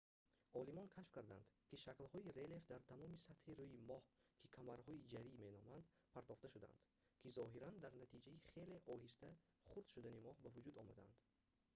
[0.59, 4.03] олимон кашф карданд ки шаклҳои релеф дар тамоми сатҳи рӯи моҳ
[4.39, 5.85] ки камарҳои ҷарӣ меноманд
[6.15, 6.79] партофта шудаанд
[7.19, 9.27] ки зоҳиран дар натиҷаи хеле оҳиста
[9.69, 11.15] хурд шудани моҳ ба вуҷуд омадаанд